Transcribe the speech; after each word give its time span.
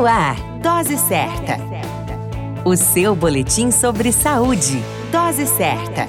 No 0.00 0.06
ar, 0.06 0.34
Dose 0.62 0.96
Certa. 0.96 1.58
O 2.64 2.74
seu 2.74 3.14
boletim 3.14 3.70
sobre 3.70 4.10
saúde. 4.12 4.82
Dose 5.12 5.46
Certa. 5.46 6.08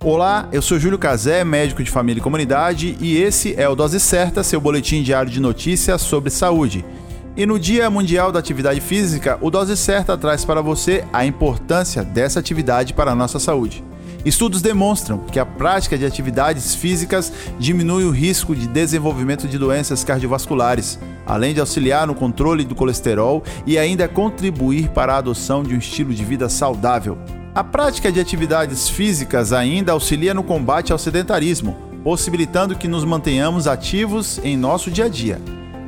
Olá, 0.00 0.48
eu 0.52 0.62
sou 0.62 0.78
Júlio 0.78 0.96
Cazé, 0.96 1.42
médico 1.42 1.82
de 1.82 1.90
família 1.90 2.20
e 2.20 2.22
comunidade, 2.22 2.96
e 3.00 3.20
esse 3.20 3.52
é 3.60 3.68
o 3.68 3.74
Dose 3.74 3.98
Certa, 3.98 4.44
seu 4.44 4.60
boletim 4.60 5.02
diário 5.02 5.28
de 5.28 5.40
notícias 5.40 6.02
sobre 6.02 6.30
saúde. 6.30 6.84
E 7.36 7.44
no 7.44 7.58
Dia 7.58 7.90
Mundial 7.90 8.30
da 8.30 8.38
Atividade 8.38 8.80
Física, 8.80 9.38
o 9.40 9.50
Dose 9.50 9.76
Certa 9.76 10.16
traz 10.16 10.44
para 10.44 10.62
você 10.62 11.04
a 11.12 11.26
importância 11.26 12.04
dessa 12.04 12.38
atividade 12.38 12.94
para 12.94 13.10
a 13.10 13.16
nossa 13.16 13.40
saúde. 13.40 13.82
Estudos 14.24 14.62
demonstram 14.62 15.18
que 15.18 15.38
a 15.38 15.44
prática 15.44 15.98
de 15.98 16.06
atividades 16.06 16.74
físicas 16.74 17.30
diminui 17.58 18.04
o 18.04 18.10
risco 18.10 18.56
de 18.56 18.66
desenvolvimento 18.66 19.46
de 19.46 19.58
doenças 19.58 20.02
cardiovasculares, 20.02 20.98
além 21.26 21.52
de 21.52 21.60
auxiliar 21.60 22.06
no 22.06 22.14
controle 22.14 22.64
do 22.64 22.74
colesterol 22.74 23.42
e 23.66 23.76
ainda 23.76 24.08
contribuir 24.08 24.88
para 24.88 25.14
a 25.14 25.18
adoção 25.18 25.62
de 25.62 25.74
um 25.74 25.78
estilo 25.78 26.14
de 26.14 26.24
vida 26.24 26.48
saudável. 26.48 27.18
A 27.54 27.62
prática 27.62 28.10
de 28.10 28.18
atividades 28.18 28.88
físicas 28.88 29.52
ainda 29.52 29.92
auxilia 29.92 30.32
no 30.32 30.42
combate 30.42 30.90
ao 30.90 30.98
sedentarismo, 30.98 31.76
possibilitando 32.02 32.76
que 32.76 32.88
nos 32.88 33.04
mantenhamos 33.04 33.66
ativos 33.66 34.40
em 34.42 34.56
nosso 34.56 34.90
dia 34.90 35.04
a 35.04 35.08
dia. 35.08 35.38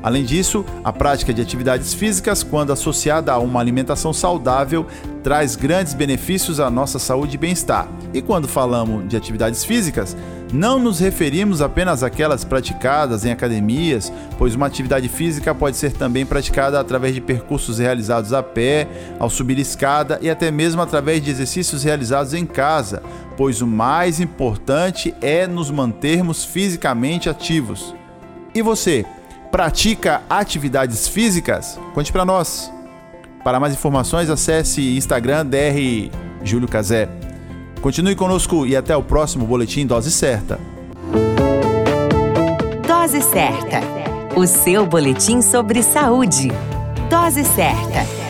Além 0.03 0.25
disso, 0.25 0.65
a 0.85 0.93
prática 0.93 1.35
de 1.35 1.43
atividades 1.43 1.93
físicas, 1.93 2.43
quando 2.43 2.73
associada 2.73 3.33
a 3.33 3.39
uma 3.39 3.61
alimentação 3.61 4.13
saudável, 4.13 4.87
traz 5.23 5.57
grandes 5.57 5.95
benefícios 5.95 6.61
à 6.61 6.71
nossa 6.71 6.99
saúde 6.99 7.35
e 7.35 7.39
bem-estar. 7.39 7.89
E 8.15 8.23
quando 8.23 8.47
falamos 8.47 9.09
de 9.09 9.17
atividades 9.17 9.65
físicas, 9.65 10.17
não 10.53 10.79
nos 10.79 11.01
referimos 11.01 11.61
apenas 11.61 12.05
àquelas 12.05 12.45
praticadas 12.45 13.25
em 13.25 13.33
academias, 13.33 14.13
pois 14.39 14.55
uma 14.55 14.67
atividade 14.67 15.09
física 15.09 15.53
pode 15.53 15.77
ser 15.77 15.93
também 15.93 16.25
praticada 16.25 16.79
através 16.79 17.13
de 17.13 17.21
percursos 17.21 17.79
realizados 17.79 18.33
a 18.33 18.43
pé, 18.43 18.87
ao 19.19 19.29
subir 19.29 19.59
escada 19.59 20.21
e 20.23 20.31
até 20.31 20.51
mesmo 20.53 20.81
através 20.81 21.21
de 21.21 21.31
exercícios 21.31 21.83
realizados 21.83 22.33
em 22.33 22.47
casa, 22.47 23.03
pois 23.37 23.61
o 23.61 23.67
mais 23.67 24.21
importante 24.21 25.13
é 25.21 25.47
nos 25.49 25.71
mantermos 25.71 26.45
fisicamente 26.45 27.29
ativos. 27.29 27.93
E 28.55 28.63
você? 28.63 29.05
Pratica 29.57 30.21
atividades 30.29 31.09
físicas? 31.09 31.81
Conte 31.95 32.13
para 32.13 32.27
nós. 32.27 32.71
Para 33.43 33.59
mais 33.59 33.73
informações, 33.73 34.29
acesse 34.29 34.99
Instagram 34.99 35.47
DR 35.47 36.11
Júlio 36.45 36.69
Cazé. 36.69 37.09
Continue 37.81 38.15
conosco 38.15 38.67
e 38.67 38.77
até 38.77 38.95
o 38.95 39.03
próximo 39.03 39.47
Boletim 39.47 39.87
Dose 39.87 40.13
Certa. 40.13 40.61
Dose 42.87 43.23
Certa. 43.23 43.81
O 44.39 44.47
seu 44.47 44.85
boletim 44.85 45.41
sobre 45.41 45.83
saúde. 45.83 46.53
Dose 47.09 47.43
Certa. 47.43 48.26